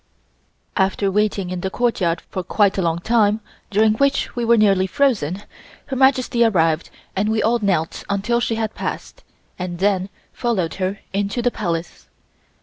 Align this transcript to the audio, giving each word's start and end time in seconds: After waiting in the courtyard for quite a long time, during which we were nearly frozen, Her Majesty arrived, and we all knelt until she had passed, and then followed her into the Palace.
After 0.77 1.11
waiting 1.11 1.51
in 1.51 1.61
the 1.61 1.69
courtyard 1.69 2.21
for 2.21 2.41
quite 2.41 2.75
a 2.79 2.81
long 2.81 2.97
time, 2.97 3.39
during 3.69 3.93
which 3.93 4.35
we 4.35 4.43
were 4.43 4.57
nearly 4.57 4.87
frozen, 4.87 5.43
Her 5.85 5.95
Majesty 5.95 6.43
arrived, 6.43 6.89
and 7.15 7.29
we 7.29 7.43
all 7.43 7.59
knelt 7.61 8.03
until 8.09 8.39
she 8.39 8.55
had 8.55 8.73
passed, 8.73 9.23
and 9.59 9.77
then 9.77 10.09
followed 10.33 10.73
her 10.81 10.97
into 11.13 11.43
the 11.43 11.51
Palace. 11.51 12.09